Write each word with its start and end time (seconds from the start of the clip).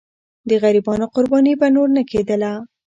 د 0.49 0.51
غریبانو 0.63 1.05
قرباني 1.15 1.53
به 1.59 1.67
نور 1.75 1.87
نه 1.95 2.03
کېدله. 2.11 2.51